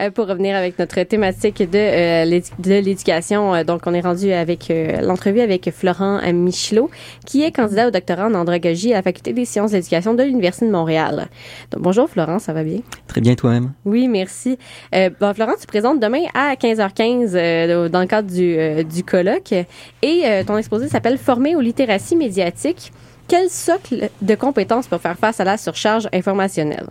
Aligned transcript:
euh, 0.00 0.10
pour 0.10 0.26
revenir 0.26 0.54
avec 0.54 0.78
notre 0.78 1.02
thématique 1.04 1.58
de, 1.58 1.78
euh, 2.26 2.40
de 2.58 2.74
l'éducation. 2.74 3.54
Euh, 3.54 3.64
donc, 3.64 3.82
on 3.86 3.94
est 3.94 4.00
rendu 4.00 4.30
avec 4.32 4.70
l'entrevue 5.02 5.40
avec 5.40 5.70
Florent 5.70 6.20
Michelot, 6.32 6.90
qui 7.24 7.42
est 7.42 7.50
candidat 7.50 7.88
au 7.88 7.90
doctorat 7.90 8.26
en 8.26 8.34
andragogie 8.34 8.92
à 8.92 8.96
la 8.96 9.02
Faculté 9.02 9.32
des 9.32 9.44
sciences 9.44 9.70
de 9.70 9.76
l'éducation 9.76 10.14
de 10.14 10.22
l'Université 10.22 10.66
de 10.66 10.70
Montréal. 10.70 11.28
Donc, 11.70 11.82
bonjour 11.82 12.10
Florent, 12.10 12.38
ça 12.38 12.52
va 12.52 12.62
bien? 12.62 12.80
Très 13.06 13.20
bien, 13.20 13.34
toi-même? 13.34 13.72
Oui, 13.84 14.08
merci. 14.08 14.58
bon, 14.92 15.32
Florent, 15.34 15.54
tu 15.58 15.66
présentes 15.66 16.00
demain 16.00 16.24
à 16.34 16.54
15h15 16.54 17.88
dans 17.88 18.00
le 18.00 18.06
cadre 18.06 18.30
du, 18.30 18.84
du 18.84 19.02
colloque 19.02 19.54
et 20.02 20.42
ton 20.46 20.58
exposé 20.58 20.88
s'appelle 20.88 21.18
Former 21.18 21.56
aux 21.56 21.60
littératies 21.60 22.16
médiatiques 22.16 22.92
quel 23.28 23.50
socle 23.50 24.10
de 24.22 24.34
compétences 24.34 24.86
pour 24.86 25.00
faire 25.00 25.16
face 25.18 25.40
à 25.40 25.44
la 25.44 25.56
surcharge 25.56 26.08
informationnelle? 26.12 26.88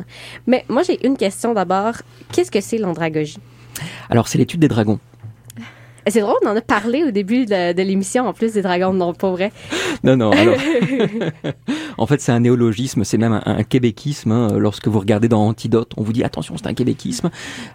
Mais 0.47 0.65
moi, 0.69 0.83
j'ai 0.83 1.05
une 1.05 1.17
question 1.17 1.53
d'abord. 1.53 1.93
Qu'est-ce 2.31 2.51
que 2.51 2.61
c'est 2.61 2.77
l'andragogie? 2.77 3.39
Alors, 4.09 4.27
c'est 4.27 4.37
l'étude 4.37 4.59
des 4.59 4.67
dragons. 4.67 4.99
C'est 6.07 6.21
drôle, 6.21 6.35
on 6.43 6.49
en 6.49 6.55
a 6.55 6.61
parlé 6.61 7.03
au 7.03 7.09
début 7.09 7.47
de, 7.47 7.81
l'émission, 7.81 8.27
en 8.27 8.33
plus 8.33 8.53
des 8.53 8.61
dragons, 8.61 8.93
non, 8.93 9.13
pas 9.13 9.31
vrai. 9.31 9.51
Non, 10.03 10.17
non, 10.17 10.31
alors. 10.31 10.55
en 11.97 12.07
fait, 12.07 12.21
c'est 12.21 12.31
un 12.31 12.41
néologisme, 12.41 13.03
c'est 13.03 13.17
même 13.17 13.41
un, 13.45 13.63
québéquisme. 13.63 14.31
Hein. 14.31 14.57
Lorsque 14.57 14.87
vous 14.87 14.99
regardez 14.99 15.27
dans 15.27 15.45
Antidote, 15.47 15.91
on 15.97 16.03
vous 16.03 16.13
dit 16.13 16.23
attention, 16.23 16.55
c'est 16.57 16.67
un 16.67 16.73
québéquisme. 16.73 17.29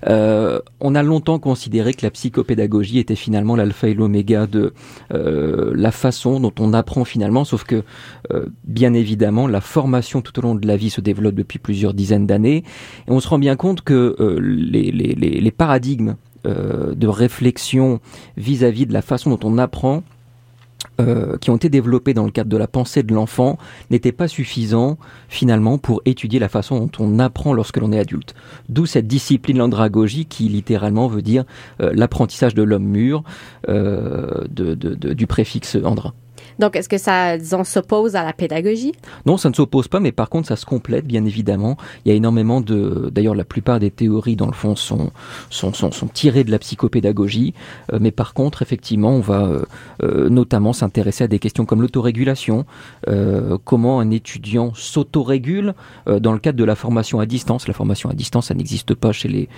Euh, 0.07 0.61
on 0.81 0.95
a 0.95 1.03
longtemps 1.03 1.39
considéré 1.39 1.95
que 1.95 2.05
la 2.05 2.11
psychopédagogie 2.11 2.99
était 2.99 3.17
finalement 3.17 3.57
l'alpha 3.57 3.89
et 3.89 3.95
l'oméga 3.95 4.47
de 4.47 4.73
euh, 5.13 5.73
la 5.75 5.91
façon 5.91 6.41
dont 6.41 6.55
on 6.59 6.73
apprend 6.73 7.05
finalement, 7.05 7.45
sauf 7.45 7.65
que, 7.65 7.83
euh, 8.33 8.47
bien 8.65 8.95
évidemment, 8.95 9.47
la 9.47 9.61
formation 9.61 10.23
tout 10.23 10.39
au 10.39 10.43
long 10.43 10.55
de 10.55 10.67
la 10.67 10.77
vie 10.77 10.91
se 10.91 11.01
développe 11.01 11.35
depuis 11.35 11.59
plusieurs 11.59 11.95
dizaines 11.95 12.27
d'années. 12.27 12.65
Et 13.09 13.11
on 13.11 13.21
se 13.21 13.29
rend 13.29 13.39
bien 13.39 13.57
compte 13.57 13.83
que 13.83 14.17
les, 14.41 14.91
les, 14.91 15.15
les, 15.15 15.41
les 15.41 15.51
paradigmes 15.51 16.17
euh, 16.47 16.95
de 16.95 17.07
réflexion 17.07 18.01
vis-à-vis 18.39 18.87
de 18.87 18.95
la 18.95 19.03
façon 19.03 19.29
dont 19.29 19.41
on 19.47 19.59
apprend 19.59 20.03
euh, 21.01 21.37
qui 21.39 21.51
ont 21.51 21.57
été 21.57 21.69
développés 21.69 22.15
dans 22.15 22.25
le 22.25 22.31
cadre 22.31 22.51
de 22.51 22.57
la 22.57 22.69
pensée 22.69 23.03
de 23.03 23.15
l'enfant 23.15 23.59
n'étaient 23.91 24.13
pas 24.13 24.29
suffisants 24.29 24.99
finalement 25.29 25.79
pour 25.79 26.03
étudier 26.05 26.39
la 26.39 26.49
façon 26.49 26.79
dont 26.79 26.91
on 26.99 27.19
apprend 27.19 27.53
lorsque 27.53 27.79
l'on 27.79 27.93
est 27.93 27.99
adulte. 27.99 28.35
D'où 28.69 28.87
cette 28.87 29.07
discipline 29.07 29.59
l'andragogie 29.59 30.27
qui 30.27 30.49
littéralement 30.49 31.09
veut 31.09 31.23
dire 31.23 31.45
euh, 31.81 31.91
l'apprentissage 31.95 32.55
de 32.55 32.63
l'homme 32.63 32.85
mûr 32.85 33.23
du 33.69 35.27
préfixe 35.27 35.77
andra. 35.85 36.15
Donc, 36.59 36.77
est-ce 36.77 36.89
que 36.89 36.99
ça, 36.99 37.39
disons, 37.39 37.65
s'oppose 37.65 38.17
à 38.17 38.25
la 38.25 38.33
pédagogie? 38.33 38.93
Non, 39.27 39.37
ça 39.37 39.49
ne 39.49 39.55
s'oppose 39.55 39.89
pas, 39.89 40.01
mais 40.01 40.13
par 40.13 40.29
contre, 40.29 40.49
ça 40.49 40.57
se 40.57 40.67
complète, 40.67 41.07
bien 41.07 41.25
évidemment. 41.25 41.77
Il 42.05 42.11
y 42.11 42.13
a 42.13 42.15
énormément 42.15 42.61
de... 42.61 43.11
D'ailleurs, 43.13 43.35
la 43.35 43.45
plupart 43.45 43.81
des 43.81 43.91
théories, 43.91 44.37
dans 44.37 44.47
le 44.47 44.53
fond, 44.53 44.77
sont, 44.77 45.11
sont, 45.51 45.73
sont, 45.73 45.91
sont 45.93 46.07
tirées 46.07 46.45
de 46.45 46.51
la 46.51 46.59
psychopédagogie. 46.59 47.55
Euh, 47.93 47.99
mais 48.01 48.11
par 48.11 48.35
contre, 48.35 48.63
effectivement, 48.63 49.11
on 49.11 49.21
va 49.21 49.45
euh, 49.45 49.63
euh, 50.03 50.29
notamment 50.29 50.73
s'intéresser 50.73 51.25
à 51.25 51.29
des 51.29 51.39
questions 51.39 51.65
comme 51.67 51.83
l'autorégulation, 51.83 52.65
comment 53.65 54.01
un 54.01 54.11
étudiant 54.11 54.73
s'autorégule 54.75 55.75
dans 56.07 56.33
le 56.33 56.39
cadre 56.39 56.59
de 56.59 56.65
la 56.65 56.75
formation 56.75 57.21
à 57.21 57.27
distance? 57.27 57.69
La 57.69 57.75
formation 57.75 58.11
à 58.11 58.15
distance, 58.15 58.47
ça 58.47 58.55
n'existe 58.55 58.95
pas 58.95 59.13
chez 59.13 59.29
les, 59.29 59.49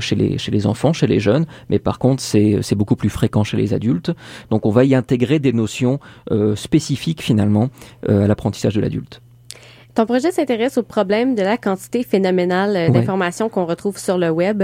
chez, 0.00 0.16
les, 0.16 0.38
chez 0.38 0.50
les 0.50 0.66
enfants, 0.66 0.92
chez 0.92 1.06
les 1.06 1.20
jeunes, 1.20 1.46
mais 1.68 1.78
par 1.78 1.98
contre, 1.98 2.22
c'est 2.22 2.74
beaucoup 2.74 2.96
plus 2.96 3.10
fréquent 3.10 3.44
chez 3.44 3.56
les 3.56 3.74
adultes. 3.74 4.12
Donc, 4.50 4.66
on 4.66 4.70
va 4.70 4.84
y 4.84 4.94
intégrer 4.94 5.38
des 5.38 5.52
notions 5.52 5.76
euh, 5.86 6.15
spécifique 6.56 7.22
finalement 7.22 7.68
euh, 8.08 8.24
à 8.24 8.26
l'apprentissage 8.26 8.74
de 8.74 8.80
l'adulte. 8.80 9.20
Ton 9.94 10.04
projet 10.04 10.30
s'intéresse 10.30 10.76
au 10.76 10.82
problème 10.82 11.34
de 11.34 11.40
la 11.40 11.56
quantité 11.56 12.02
phénoménale 12.02 12.76
euh, 12.76 12.88
d'informations 12.90 13.48
qu'on 13.48 13.64
retrouve 13.64 13.96
sur 13.96 14.18
le 14.18 14.28
web. 14.28 14.62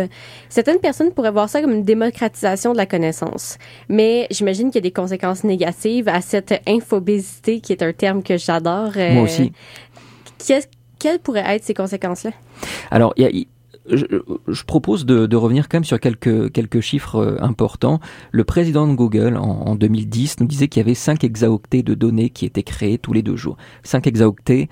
Certaines 0.50 0.78
personnes 0.78 1.11
pourraient 1.11 1.30
voir 1.30 1.48
ça 1.48 1.62
comme 1.62 1.73
une 1.73 1.84
démocratisation 1.84 2.73
de 2.73 2.77
la 2.77 2.84
connaissance, 2.84 3.56
mais 3.89 4.27
j'imagine 4.30 4.69
qu'il 4.69 4.77
y 4.77 4.78
a 4.78 4.89
des 4.89 4.92
conséquences 4.92 5.42
négatives 5.42 6.08
à 6.08 6.20
cette 6.20 6.61
infobésité 6.67 7.61
qui 7.61 7.73
est 7.73 7.83
un 7.83 7.95
terme 7.95 8.23
que 8.23 8.36
j'adore. 8.36 8.92
Moi 8.95 9.23
aussi. 9.23 9.52
quelles 10.98 11.18
pourraient 11.18 11.57
être 11.57 11.64
ces 11.64 11.74
conséquences-là? 11.74 12.33
Alors, 12.91 13.14
il 13.17 13.46
a, 13.90 13.96
je, 14.48 14.64
propose 14.64 15.06
de, 15.06 15.36
revenir 15.36 15.68
quand 15.68 15.76
même 15.76 15.84
sur 15.84 16.00
quelques, 16.00 16.52
quelques 16.52 16.80
chiffres 16.80 17.16
euh, 17.16 17.42
importants. 17.42 18.00
Le 18.30 18.44
président 18.44 18.86
de 18.86 18.94
Google, 18.94 19.36
en, 19.36 19.74
2010, 19.74 20.40
nous 20.40 20.46
disait 20.46 20.68
qu'il 20.68 20.80
y 20.80 20.84
avait 20.84 20.94
5 20.94 21.24
exaoctets 21.24 21.82
de 21.82 21.94
données 21.94 22.30
qui 22.30 22.44
étaient 22.44 22.62
créés 22.62 22.98
tous 22.98 23.12
les 23.12 23.22
deux 23.22 23.36
jours. 23.36 23.56
5 23.82 24.06
exaoctets, 24.06 24.68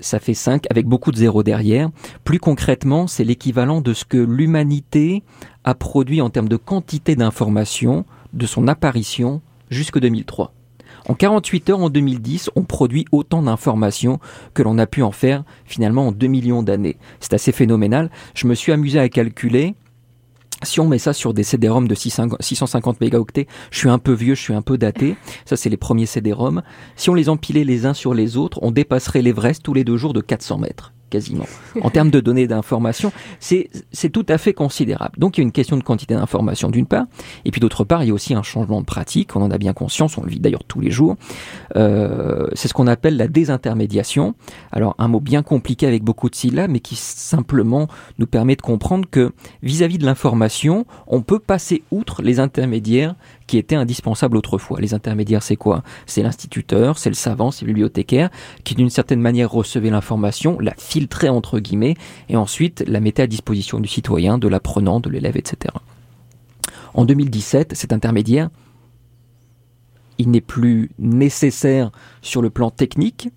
ça 0.00 0.18
fait 0.18 0.34
5 0.34 0.64
avec 0.70 0.86
beaucoup 0.86 1.10
de 1.10 1.16
zéros 1.16 1.42
derrière. 1.42 1.90
Plus 2.24 2.38
concrètement, 2.38 3.06
c'est 3.06 3.24
l'équivalent 3.24 3.80
de 3.80 3.92
ce 3.92 4.04
que 4.04 4.18
l'humanité 4.18 5.22
a 5.64 5.74
produit 5.74 6.20
en 6.20 6.30
termes 6.30 6.48
de 6.48 6.56
quantité 6.56 7.16
d'informations 7.16 8.04
de 8.32 8.46
son 8.46 8.68
apparition 8.68 9.40
jusque 9.70 9.98
2003. 9.98 10.52
En 11.08 11.14
48 11.14 11.70
heures 11.70 11.80
en 11.80 11.88
2010, 11.88 12.50
on 12.56 12.64
produit 12.64 13.04
autant 13.12 13.42
d'informations 13.42 14.18
que 14.54 14.62
l'on 14.64 14.76
a 14.78 14.86
pu 14.86 15.02
en 15.02 15.12
faire 15.12 15.44
finalement 15.64 16.08
en 16.08 16.12
2 16.12 16.26
millions 16.26 16.64
d'années. 16.64 16.96
C'est 17.20 17.32
assez 17.32 17.52
phénoménal. 17.52 18.10
Je 18.34 18.48
me 18.48 18.54
suis 18.54 18.72
amusé 18.72 18.98
à 18.98 19.08
calculer. 19.08 19.76
Si 20.64 20.80
on 20.80 20.88
met 20.88 20.98
ça 20.98 21.12
sur 21.12 21.32
des 21.32 21.44
CD-ROM 21.44 21.86
de 21.86 21.94
650 21.94 23.00
mégaoctets, 23.00 23.46
je 23.70 23.78
suis 23.78 23.88
un 23.88 23.98
peu 23.98 24.12
vieux, 24.12 24.34
je 24.34 24.42
suis 24.42 24.54
un 24.54 24.62
peu 24.62 24.78
daté. 24.78 25.16
Ça, 25.44 25.56
c'est 25.56 25.68
les 25.68 25.76
premiers 25.76 26.06
CD-ROM. 26.06 26.62
Si 26.96 27.08
on 27.08 27.14
les 27.14 27.28
empilait 27.28 27.64
les 27.64 27.86
uns 27.86 27.94
sur 27.94 28.12
les 28.12 28.36
autres, 28.36 28.58
on 28.62 28.72
dépasserait 28.72 29.22
l'Everest 29.22 29.62
tous 29.62 29.74
les 29.74 29.84
deux 29.84 29.96
jours 29.96 30.12
de 30.12 30.20
400 30.20 30.58
mètres 30.58 30.92
quasiment. 31.10 31.46
En 31.80 31.90
termes 31.90 32.10
de 32.10 32.20
données 32.20 32.46
d'information, 32.46 33.12
c'est 33.40 33.68
tout 34.12 34.26
à 34.28 34.38
fait 34.38 34.52
considérable. 34.52 35.18
Donc 35.18 35.36
il 35.36 35.40
y 35.40 35.42
a 35.42 35.44
une 35.44 35.52
question 35.52 35.76
de 35.76 35.82
quantité 35.82 36.14
d'information 36.14 36.70
d'une 36.70 36.86
part, 36.86 37.06
et 37.44 37.50
puis 37.50 37.60
d'autre 37.60 37.84
part, 37.84 38.02
il 38.04 38.08
y 38.08 38.10
a 38.10 38.14
aussi 38.14 38.34
un 38.34 38.42
changement 38.42 38.80
de 38.80 38.86
pratique, 38.86 39.36
on 39.36 39.42
en 39.42 39.50
a 39.50 39.58
bien 39.58 39.72
conscience, 39.72 40.18
on 40.18 40.22
le 40.22 40.30
vit 40.30 40.40
d'ailleurs 40.40 40.64
tous 40.64 40.80
les 40.80 40.90
jours. 40.90 41.16
Euh, 41.76 42.48
c'est 42.54 42.68
ce 42.68 42.74
qu'on 42.74 42.86
appelle 42.86 43.16
la 43.16 43.28
désintermédiation. 43.28 44.34
Alors 44.72 44.94
un 44.98 45.08
mot 45.08 45.20
bien 45.20 45.42
compliqué 45.42 45.86
avec 45.86 46.02
beaucoup 46.02 46.30
de 46.30 46.34
syllabes, 46.34 46.70
mais 46.70 46.80
qui 46.80 46.96
simplement 46.96 47.88
nous 48.18 48.26
permet 48.26 48.56
de 48.56 48.62
comprendre 48.62 49.08
que 49.10 49.32
vis-à-vis 49.62 49.96
-vis 49.96 50.00
de 50.00 50.06
l'information, 50.06 50.86
on 51.06 51.22
peut 51.22 51.38
passer 51.38 51.82
outre 51.90 52.22
les 52.22 52.40
intermédiaires 52.40 53.14
qui 53.46 53.58
étaient 53.58 53.76
indispensables 53.76 54.36
autrefois. 54.36 54.80
Les 54.80 54.94
intermédiaires, 54.94 55.42
c'est 55.42 55.56
quoi? 55.56 55.82
C'est 56.06 56.22
l'instituteur, 56.22 56.98
c'est 56.98 57.10
le 57.10 57.14
savant, 57.14 57.50
c'est 57.50 57.64
le 57.64 57.68
bibliothécaire, 57.68 58.30
qui 58.64 58.74
d'une 58.74 58.90
certaine 58.90 59.20
manière 59.20 59.50
recevait 59.50 59.90
l'information, 59.90 60.58
la 60.60 60.74
filtrait 60.76 61.28
entre 61.28 61.58
guillemets, 61.58 61.94
et 62.28 62.36
ensuite 62.36 62.84
la 62.86 63.00
mettait 63.00 63.22
à 63.22 63.26
disposition 63.26 63.80
du 63.80 63.88
citoyen, 63.88 64.38
de 64.38 64.48
l'apprenant, 64.48 65.00
de 65.00 65.10
l'élève, 65.10 65.36
etc. 65.36 65.74
En 66.94 67.04
2017, 67.04 67.74
cet 67.74 67.92
intermédiaire, 67.92 68.48
il 70.18 70.30
n'est 70.30 70.40
plus 70.40 70.90
nécessaire 70.98 71.90
sur 72.22 72.40
le 72.40 72.50
plan 72.50 72.70
technique, 72.70 73.28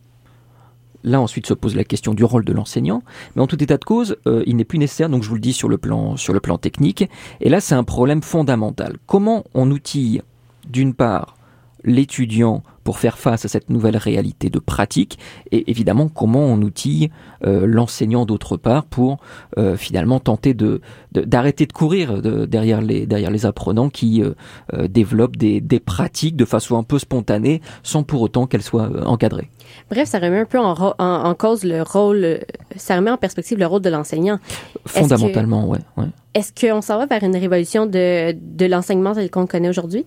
Là, 1.04 1.22
ensuite 1.22 1.48
se 1.48 1.54
pose 1.54 1.76
la 1.76 1.84
question 1.84 2.14
du 2.14 2.24
rôle 2.24 2.44
de 2.44 2.54
l'enseignant. 2.54 3.04
Mais 3.36 3.42
en 3.42 3.48
tout 3.48 3.62
état 3.62 3.78
de 3.78 3.86
cause, 3.86 4.18
euh, 4.28 4.44
il 4.46 4.56
n'est 4.56 4.66
plus 4.66 4.80
nécessaire, 4.80 5.10
donc 5.10 5.24
je 5.24 5.30
vous 5.30 5.36
le 5.36 5.42
dis 5.42 5.54
sur 5.54 5.70
le 5.70 5.78
plan, 5.78 6.18
sur 6.18 6.34
le 6.34 6.40
plan 6.40 6.58
technique. 6.58 7.10
Et 7.42 7.50
là, 7.50 7.62
c'est 7.62 7.76
un 7.76 7.84
problème 7.84 8.22
fondamental. 8.22 8.98
Comment 9.06 9.44
on 9.54 9.72
outille, 9.72 10.22
d'une 10.70 10.94
part, 10.94 11.36
l'étudiant 11.84 12.64
pour 12.84 13.00
faire 13.00 13.18
face 13.18 13.46
à 13.46 13.48
cette 13.48 13.70
nouvelle 13.70 13.98
réalité 13.98 14.50
de 14.50 14.60
pratique 14.60 15.20
et 15.52 15.70
évidemment 15.70 16.08
comment 16.08 16.46
on 16.46 16.62
outille 16.62 17.10
euh, 17.46 17.66
l'enseignant 17.66 18.26
d'autre 18.26 18.58
part 18.58 18.86
pour 18.86 19.18
euh, 19.58 19.76
finalement 19.78 20.20
tenter 20.20 20.54
de 20.54 20.82
d'arrêter 21.12 21.66
de, 21.66 21.74
courir 21.74 22.22
derrière 22.22 22.82
les 22.82 23.06
derrière 23.06 23.32
les 23.32 23.46
apprenants 23.46 23.90
qui 23.90 24.22
euh, 24.22 24.88
développent 24.88 25.38
des, 25.38 25.62
des 25.62 25.80
pratiques 25.80 26.36
de 26.36 26.46
façon 26.46 26.78
un 26.78 26.84
peu 26.84 27.00
spontanée 27.00 27.62
sans 27.84 28.04
pour 28.04 28.22
autant 28.22 28.46
qu'elles 28.48 28.62
soient 28.62 28.90
encadrées. 29.06 29.50
Bref, 29.90 30.10
ça 30.10 30.20
remet 30.20 30.40
un 30.40 30.46
peu 30.46 30.60
en, 30.60 30.76
en, 30.98 31.36
cause 31.36 31.64
le 31.64 31.84
rôle, 31.84 32.40
ça 32.76 32.96
remet 32.96 33.12
en 33.12 33.18
perspective 33.18 33.58
le 33.58 33.66
rôle 33.66 33.82
de 33.82 33.90
l'enseignant. 33.90 34.40
Fondamentalement, 34.86 35.68
ouais, 35.68 35.80
ouais. 35.98 36.08
Est-ce 36.36 36.54
qu'on 36.54 36.82
s'en 36.82 37.00
va 37.00 37.08
vers 37.08 37.24
une 37.24 37.36
révolution 37.36 37.88
de, 37.88 38.34
de 38.40 38.66
l'enseignement 38.68 39.16
tel 39.16 39.32
qu'on 39.32 39.42
le 39.42 39.48
connaît 39.48 39.70
aujourd'hui? 39.70 40.06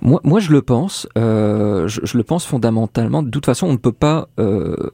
Moi, 0.00 0.20
moi, 0.22 0.38
je 0.38 0.52
le 0.52 0.62
pense. 0.62 1.08
Euh, 1.18 1.88
je, 2.02 2.16
le 2.16 2.24
pense 2.24 2.44
fondamentalement. 2.44 3.22
De 3.22 3.30
toute 3.30 3.46
façon, 3.46 3.66
on 3.66 3.72
ne 3.72 3.76
peut 3.76 3.92
pas... 3.92 4.28
Euh, 4.38 4.90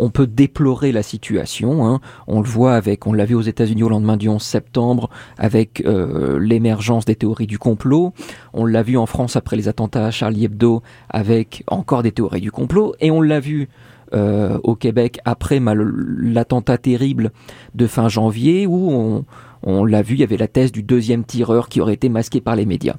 on 0.00 0.08
peut 0.08 0.26
déplorer 0.26 0.92
la 0.92 1.02
situation. 1.02 1.86
Hein. 1.86 2.00
On 2.26 2.40
le 2.40 2.48
voit 2.48 2.74
avec, 2.74 3.06
on 3.06 3.12
l'a 3.12 3.26
vu 3.26 3.34
aux 3.34 3.42
États-Unis 3.42 3.82
au 3.82 3.90
lendemain 3.90 4.16
du 4.16 4.30
11 4.30 4.42
septembre, 4.42 5.10
avec 5.36 5.82
euh, 5.84 6.40
l'émergence 6.40 7.04
des 7.04 7.16
théories 7.16 7.46
du 7.46 7.58
complot. 7.58 8.14
On 8.54 8.64
l'a 8.64 8.82
vu 8.82 8.96
en 8.96 9.04
France 9.04 9.36
après 9.36 9.56
les 9.56 9.68
attentats 9.68 10.06
à 10.06 10.10
Charlie 10.10 10.46
Hebdo, 10.46 10.82
avec 11.10 11.64
encore 11.66 12.02
des 12.02 12.12
théories 12.12 12.40
du 12.40 12.50
complot. 12.50 12.94
Et 13.00 13.10
on 13.10 13.20
l'a 13.20 13.40
vu 13.40 13.68
euh, 14.14 14.58
au 14.64 14.74
Québec 14.74 15.20
après 15.26 15.60
l'attentat 15.60 16.78
terrible 16.78 17.30
de 17.74 17.86
fin 17.86 18.08
janvier 18.08 18.66
où 18.66 18.90
on, 18.90 19.24
on 19.62 19.84
l'a 19.84 20.02
vu, 20.02 20.14
il 20.14 20.20
y 20.20 20.24
avait 20.24 20.38
la 20.38 20.48
thèse 20.48 20.72
du 20.72 20.82
deuxième 20.82 21.24
tireur 21.24 21.68
qui 21.68 21.80
aurait 21.80 21.94
été 21.94 22.08
masqué 22.08 22.40
par 22.40 22.56
les 22.56 22.64
médias. 22.64 22.96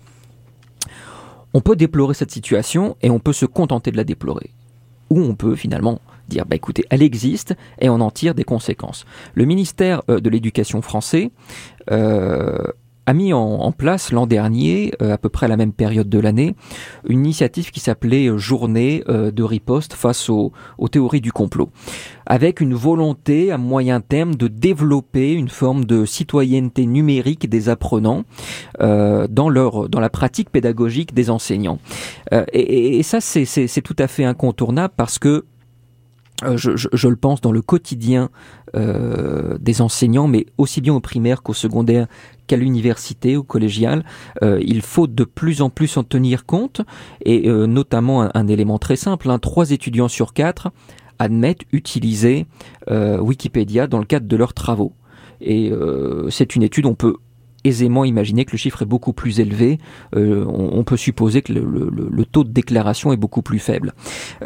On 1.53 1.61
peut 1.61 1.75
déplorer 1.75 2.13
cette 2.13 2.31
situation 2.31 2.95
et 3.01 3.09
on 3.09 3.19
peut 3.19 3.33
se 3.33 3.45
contenter 3.45 3.91
de 3.91 3.97
la 3.97 4.03
déplorer. 4.03 4.51
Ou 5.09 5.19
on 5.19 5.35
peut 5.35 5.55
finalement 5.55 5.99
dire, 6.29 6.45
bah 6.45 6.55
écoutez, 6.55 6.85
elle 6.89 7.01
existe 7.01 7.55
et 7.79 7.89
on 7.89 7.99
en 7.99 8.11
tire 8.11 8.33
des 8.33 8.45
conséquences. 8.45 9.05
Le 9.33 9.45
ministère 9.45 10.01
de 10.07 10.29
l'Éducation 10.29 10.81
français 10.81 11.31
a 13.11 13.13
mis 13.13 13.33
en, 13.33 13.71
place 13.73 14.13
l'an 14.13 14.25
dernier, 14.25 14.93
euh, 15.01 15.13
à 15.13 15.17
peu 15.17 15.27
près 15.27 15.45
à 15.45 15.49
la 15.49 15.57
même 15.57 15.73
période 15.73 16.07
de 16.07 16.17
l'année, 16.17 16.55
une 17.05 17.19
initiative 17.19 17.71
qui 17.71 17.81
s'appelait 17.81 18.27
euh, 18.27 18.37
Journée 18.37 19.03
euh, 19.09 19.31
de 19.31 19.43
riposte 19.43 19.93
face 19.93 20.29
aux, 20.29 20.53
théories 20.89 21.19
du 21.19 21.33
complot, 21.33 21.69
avec 22.25 22.61
une 22.61 22.73
volonté 22.73 23.51
à 23.51 23.57
moyen 23.57 23.99
terme 23.99 24.35
de 24.35 24.47
développer 24.47 25.33
une 25.33 25.49
forme 25.49 25.83
de 25.83 26.05
citoyenneté 26.05 26.85
numérique 26.85 27.49
des 27.49 27.67
apprenants 27.69 28.23
dans 28.79 29.49
leur 29.49 29.89
dans 29.89 29.99
la 29.99 30.09
pratique 30.09 30.49
pédagogique 30.49 31.13
des 31.13 31.29
enseignants. 31.29 31.79
Et, 32.51 33.03
ça, 33.03 33.21
c'est 33.21 33.81
tout 33.81 33.95
à 33.99 34.07
fait 34.07 34.25
incontournable 34.25 34.93
parce 34.97 35.19
que 35.19 35.45
je, 36.55 37.07
le 37.07 37.15
pense 37.15 37.39
dans 37.41 37.51
le 37.51 37.61
quotidien 37.61 38.29
des 38.73 39.81
enseignants, 39.81 40.27
mais 40.27 40.45
aussi 40.57 40.81
bien 40.81 40.93
au 40.93 40.99
primaire 40.99 41.43
qu'au 41.43 41.53
secondaire 41.53 42.07
qu'à 42.51 42.57
l'université, 42.57 43.37
au 43.37 43.43
collégial. 43.43 44.03
Euh, 44.43 44.59
il 44.61 44.81
faut 44.81 45.07
de 45.07 45.23
plus 45.23 45.61
en 45.61 45.69
plus 45.69 45.95
en 45.95 46.03
tenir 46.03 46.45
compte, 46.45 46.81
et 47.23 47.47
euh, 47.47 47.65
notamment 47.65 48.29
un, 48.35 48.47
élément 48.47 48.77
très 48.77 48.97
simple, 48.97 49.29
hein, 49.29 49.39
trois 49.39 49.71
étudiants 49.71 50.09
sur 50.09 50.33
quatre 50.33 50.69
admettent 51.17 51.61
utiliser 51.71 52.47
Wikipédia 52.89 53.85
dans 53.85 53.99
le 53.99 54.05
cadre 54.05 54.27
de 54.27 54.35
leurs 54.35 54.55
travaux. 54.55 54.93
Et 55.39 55.71
c'est 56.29 56.55
une 56.55 56.63
étude, 56.63 56.87
on 56.87 56.95
peut 56.95 57.17
aisément 57.63 58.05
imaginer 58.05 58.45
que 58.45 58.51
le 58.51 58.57
chiffre 58.57 58.81
est 58.81 58.85
beaucoup 58.87 59.13
plus 59.13 59.39
élevé. 59.39 59.77
Euh, 60.15 60.45
on, 60.47 60.83
peut 60.83 60.97
supposer 60.97 61.41
que 61.41 61.53
le, 61.53 62.25
taux 62.25 62.43
de 62.43 62.51
déclaration 62.51 63.13
est 63.13 63.17
beaucoup 63.17 63.41
plus 63.41 63.59
faible. 63.59 63.93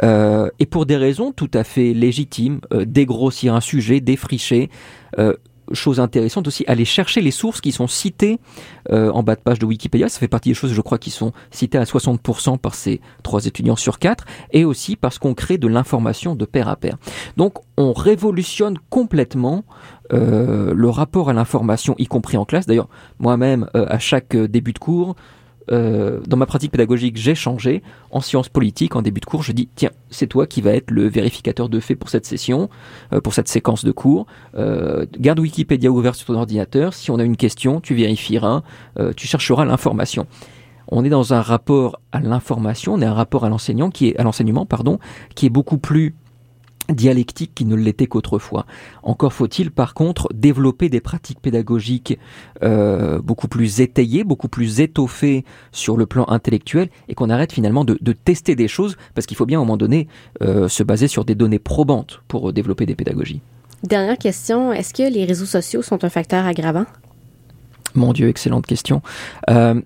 Euh, 0.03 0.49
et 0.59 0.65
pour 0.65 0.85
des 0.85 0.97
raisons 0.97 1.31
tout 1.31 1.51
à 1.53 1.63
fait 1.63 1.93
légitimes, 1.93 2.59
euh, 2.73 2.85
dégrossir 2.85 3.55
un 3.55 3.61
sujet, 3.61 3.99
défricher 4.01 4.69
chose 5.71 5.99
intéressante 5.99 6.47
aussi, 6.47 6.63
aller 6.67 6.85
chercher 6.85 7.21
les 7.21 7.31
sources 7.31 7.61
qui 7.61 7.71
sont 7.71 7.87
citées 7.87 8.39
en 8.91 9.23
bas 9.23 9.35
de 9.35 9.41
page 9.41 9.59
de 9.59 9.65
Wikipédia. 9.65 10.09
Ça 10.09 10.19
fait 10.19 10.27
partie 10.27 10.49
des 10.49 10.55
choses, 10.55 10.73
je 10.73 10.81
crois, 10.81 10.97
qui 10.97 11.09
sont 11.09 11.33
citées 11.49 11.77
à 11.77 11.83
60% 11.83 12.57
par 12.57 12.75
ces 12.75 13.01
trois 13.23 13.45
étudiants 13.45 13.75
sur 13.75 13.97
quatre, 13.99 14.25
et 14.51 14.65
aussi 14.65 14.95
parce 14.95 15.17
qu'on 15.17 15.33
crée 15.33 15.57
de 15.57 15.67
l'information 15.67 16.35
de 16.35 16.45
pair 16.45 16.69
à 16.69 16.75
pair. 16.75 16.97
Donc, 17.37 17.55
on 17.77 17.93
révolutionne 17.93 18.77
complètement 18.89 19.63
euh, 20.13 20.73
le 20.73 20.89
rapport 20.89 21.29
à 21.29 21.33
l'information, 21.33 21.95
y 21.97 22.05
compris 22.05 22.37
en 22.37 22.45
classe. 22.45 22.65
D'ailleurs, 22.65 22.89
moi-même, 23.19 23.67
euh, 23.75 23.85
à 23.89 23.99
chaque 23.99 24.35
euh, 24.35 24.47
début 24.47 24.73
de 24.73 24.79
cours, 24.79 25.15
dans 25.69 26.37
ma 26.37 26.45
pratique 26.45 26.71
pédagogique, 26.71 27.17
j'ai 27.17 27.35
changé. 27.35 27.83
En 28.11 28.21
sciences 28.21 28.49
politiques, 28.49 28.95
en 28.95 29.01
début 29.01 29.21
de 29.21 29.25
cours, 29.25 29.43
je 29.43 29.51
dis 29.51 29.69
tiens, 29.75 29.91
c'est 30.09 30.27
toi 30.27 30.47
qui 30.47 30.61
vas 30.61 30.71
être 30.71 30.91
le 30.91 31.07
vérificateur 31.07 31.69
de 31.69 31.79
faits 31.79 31.97
pour 31.99 32.09
cette 32.09 32.25
session, 32.25 32.69
pour 33.23 33.33
cette 33.33 33.47
séquence 33.47 33.83
de 33.83 33.91
cours. 33.91 34.25
garde 35.19 35.39
Wikipédia 35.39 35.91
ouvert 35.91 36.15
sur 36.15 36.27
ton 36.27 36.35
ordinateur. 36.35 36.93
Si 36.93 37.11
on 37.11 37.19
a 37.19 37.23
une 37.23 37.37
question, 37.37 37.81
tu 37.81 37.95
vérifieras, 37.95 38.63
tu 39.15 39.27
chercheras 39.27 39.65
l'information. 39.65 40.27
On 40.87 41.03
est 41.03 41.09
dans 41.09 41.33
un 41.33 41.41
rapport 41.41 41.99
à 42.11 42.19
l'information, 42.19 42.93
on 42.93 43.01
est 43.01 43.05
un 43.05 43.13
rapport 43.13 43.43
à 43.43 43.49
l'enseignant 43.49 43.89
qui 43.89 44.09
est 44.09 44.17
à 44.17 44.23
l'enseignement, 44.23 44.65
pardon, 44.65 44.99
qui 45.33 45.47
est 45.47 45.49
beaucoup 45.49 45.79
plus 45.79 46.13
dialectique 46.89 47.51
qui 47.55 47.65
ne 47.65 47.75
l'était 47.75 48.07
qu'autrefois. 48.07 48.65
Encore 49.03 49.33
faut-il 49.33 49.71
par 49.71 49.93
contre 49.93 50.29
développer 50.33 50.89
des 50.89 51.01
pratiques 51.01 51.39
pédagogiques 51.39 52.17
euh, 52.63 53.19
beaucoup 53.21 53.47
plus 53.47 53.81
étayées, 53.81 54.23
beaucoup 54.23 54.47
plus 54.47 54.79
étoffées 54.79 55.45
sur 55.71 55.97
le 55.97 56.05
plan 56.05 56.25
intellectuel 56.27 56.89
et 57.07 57.15
qu'on 57.15 57.29
arrête 57.29 57.53
finalement 57.53 57.85
de, 57.85 57.97
tester 58.13 58.55
des 58.55 58.67
choses 58.67 58.97
parce 59.13 59.27
qu'il 59.27 59.37
faut 59.37 59.45
bien 59.45 59.59
à 59.59 59.61
un 59.61 59.65
moment 59.65 59.77
donné 59.77 60.07
euh, 60.41 60.67
se 60.67 60.83
baser 60.83 61.07
sur 61.07 61.25
des 61.25 61.35
données 61.35 61.59
probantes 61.59 62.21
pour 62.27 62.53
développer 62.53 62.85
des 62.85 62.95
pédagogies. 62.95 63.41
Dernière 63.83 64.17
question, 64.17 64.71
est-ce 64.71 64.93
que 64.93 65.03
les 65.03 65.25
réseaux 65.25 65.45
sociaux 65.45 65.81
sont 65.81 66.03
un 66.03 66.09
facteur 66.09 66.45
aggravant? 66.45 66.85
Mon 67.93 68.13
Dieu, 68.13 68.29
excellente 68.29 68.65
question. 68.65 69.01
Euh, 69.49 69.79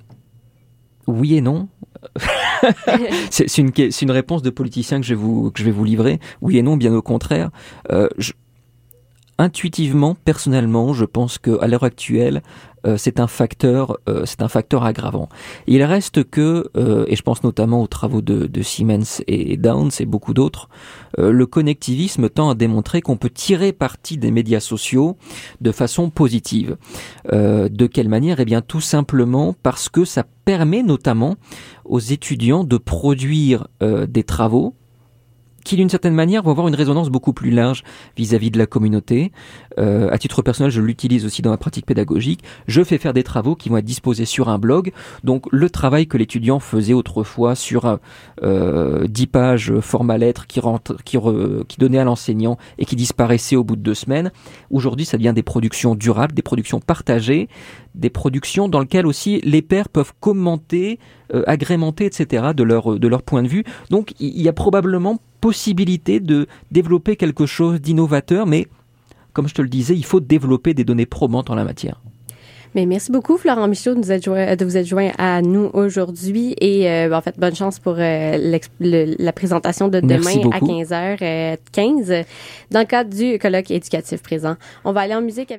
oui 1.07 1.35
et 1.35 1.41
non. 1.41 1.67
c'est 3.29 3.57
une, 3.57 4.11
réponse 4.11 4.41
de 4.41 4.49
politicien 4.49 4.99
que 4.99 5.05
je, 5.05 5.13
vais 5.13 5.19
vous, 5.19 5.51
que 5.51 5.59
je 5.59 5.65
vais 5.65 5.71
vous 5.71 5.83
livrer. 5.83 6.19
Oui 6.41 6.57
et 6.57 6.61
non, 6.61 6.77
bien 6.77 6.93
au 6.93 7.01
contraire. 7.01 7.49
Euh, 7.91 8.07
intuitivement, 9.39 10.15
personnellement, 10.25 10.93
je 10.93 11.05
pense 11.05 11.39
qu'à 11.39 11.65
l'heure 11.65 11.85
actuelle, 11.85 12.43
euh, 12.85 12.97
c'est 12.97 13.19
un 13.19 13.27
facteur, 13.27 13.97
euh, 14.07 14.23
c'est 14.25 14.41
un 14.41 14.47
facteur 14.47 14.83
aggravant. 14.83 15.29
Il 15.65 15.81
reste 15.83 16.23
que, 16.23 16.69
euh, 16.77 17.05
et 17.07 17.15
je 17.15 17.21
pense 17.23 17.43
notamment 17.43 17.81
aux 17.81 17.87
travaux 17.87 18.21
de, 18.21 18.47
de 18.47 18.61
Siemens 18.61 19.21
et 19.27 19.57
Downs 19.57 19.91
et 19.99 20.05
beaucoup 20.05 20.33
d'autres, 20.33 20.69
le 21.17 21.45
connectivisme 21.45 22.29
tend 22.29 22.49
à 22.51 22.55
démontrer 22.55 23.01
qu'on 23.01 23.17
peut 23.17 23.31
tirer 23.31 23.73
parti 23.73 24.17
des 24.17 24.31
médias 24.31 24.59
sociaux 24.59 25.17
de 25.59 25.71
façon 25.71 26.09
positive. 26.09 26.77
de 27.31 27.87
quelle 27.87 28.09
manière? 28.09 28.39
Eh 28.39 28.45
bien, 28.45 28.61
tout 28.61 28.79
simplement 28.79 29.55
parce 29.63 29.89
que 29.89 30.05
ça 30.05 30.23
permet 30.45 30.83
notamment 30.83 31.35
aux 31.83 31.99
étudiants 31.99 32.63
de 32.63 32.77
produire 32.77 33.67
des 33.81 34.23
travaux 34.23 34.75
qui 35.69 35.75
d'une 35.75 35.89
certaine 35.89 36.15
manière 36.15 36.41
vont 36.41 36.49
avoir 36.49 36.67
une 36.67 36.73
résonance 36.73 37.09
beaucoup 37.09 37.31
plus 37.31 37.51
large 37.51 37.83
vis-à-vis 38.17 38.49
de 38.49 38.57
la 38.57 38.65
communauté. 38.65 39.31
Euh, 39.77 40.09
à 40.09 40.17
titre 40.17 40.41
personnel, 40.41 40.71
je 40.71 40.81
l'utilise 40.81 41.27
aussi 41.27 41.43
dans 41.43 41.51
ma 41.51 41.57
pratique 41.57 41.85
pédagogique. 41.85 42.41
Je 42.67 42.83
fais 42.83 42.97
faire 42.97 43.13
des 43.13 43.21
travaux 43.21 43.55
qui 43.55 43.69
vont 43.69 43.77
être 43.77 43.85
disposés 43.85 44.25
sur 44.25 44.49
un 44.49 44.57
blog. 44.57 44.91
Donc 45.23 45.45
le 45.51 45.69
travail 45.69 46.07
que 46.07 46.17
l'étudiant 46.17 46.59
faisait 46.59 46.93
autrefois 46.93 47.53
sur 47.53 47.99
euh, 48.41 49.05
10 49.07 49.27
pages 49.27 49.79
format 49.79 50.17
lettres 50.17 50.47
qui, 50.47 50.59
rentre, 50.59 50.95
à 50.95 52.03
l'enseignant 52.03 52.57
et 52.79 52.85
qui 52.85 52.95
disparaissait 52.95 53.55
au 53.55 53.63
bout 53.63 53.75
de 53.75 53.83
deux 53.83 53.93
semaines, 53.93 54.31
aujourd'hui 54.71 55.05
ça 55.05 55.17
devient 55.17 55.33
des 55.35 55.43
productions 55.43 55.93
durables, 55.93 56.33
des 56.33 56.41
productions 56.41 56.79
partagées, 56.79 57.47
des 57.99 58.09
productions 58.09 58.67
dans 58.67 58.79
lesquelles 58.79 59.05
aussi 59.05 59.41
les 59.41 59.61
pairs 59.61 59.89
peuvent 59.89 60.13
commenter, 60.19 60.99
euh, 61.33 61.43
agrémenter, 61.47 62.05
etc. 62.05 62.47
de 62.55 62.63
leur, 62.63 62.99
de 62.99 63.07
leur 63.07 63.21
point 63.21 63.43
de 63.43 63.47
vue. 63.47 63.63
Donc 63.89 64.13
il 64.19 64.41
y 64.41 64.47
a 64.47 64.53
probablement 64.53 65.19
possibilité 65.41 66.19
de 66.19 66.47
développer 66.71 67.15
quelque 67.15 67.45
chose 67.45 67.81
d'innovateur, 67.81 68.45
mais 68.45 68.67
comme 69.33 69.47
je 69.47 69.53
te 69.53 69.61
le 69.61 69.69
disais, 69.69 69.95
il 69.95 70.05
faut 70.05 70.19
développer 70.19 70.73
des 70.73 70.83
données 70.83 71.05
probantes 71.05 71.49
en 71.49 71.55
la 71.55 71.63
matière. 71.63 72.01
Mais 72.75 72.85
merci 72.85 73.11
beaucoup, 73.11 73.37
Florent 73.37 73.67
Michaud, 73.67 73.95
de, 73.95 73.99
vous 73.99 74.11
être 74.11 74.23
joint, 74.23 74.55
de 74.55 74.63
vous 74.63 74.77
être 74.77 74.85
joint 74.85 75.09
à 75.17 75.41
nous 75.41 75.71
aujourd'hui. 75.73 76.55
Et 76.61 76.89
euh, 76.89 77.15
en 77.15 77.21
fait, 77.21 77.39
bonne 77.39 77.55
chance 77.55 77.79
pour 77.79 77.95
euh, 77.97 78.59
la 78.79 79.33
présentation 79.33 79.87
de 79.87 79.99
demain 79.99 80.51
à 80.51 80.59
15h15 80.59 82.25
dans 82.69 82.79
le 82.79 82.85
cadre 82.85 83.09
du 83.09 83.39
colloque 83.39 83.71
éducatif 83.71 84.21
présent. 84.21 84.55
On 84.85 84.91
va 84.91 85.01
aller 85.01 85.15
en 85.15 85.21
musique 85.21 85.49
avec 85.49 85.57